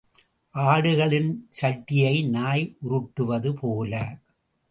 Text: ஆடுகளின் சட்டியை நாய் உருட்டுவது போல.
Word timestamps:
ஆடுகளின் 0.55 1.29
சட்டியை 1.61 2.27
நாய் 2.29 2.77
உருட்டுவது 2.89 3.51
போல. 3.53 3.93